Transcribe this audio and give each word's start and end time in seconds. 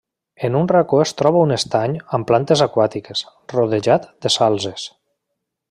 En 0.47 0.55
un 0.59 0.69
racó 0.69 1.01
es 1.01 1.11
troba 1.21 1.43
un 1.47 1.53
estany 1.57 1.93
amb 2.17 2.27
plantes 2.31 2.65
aquàtiques, 2.67 3.23
rodejat 3.55 4.09
de 4.27 4.33
salzes. 4.39 4.89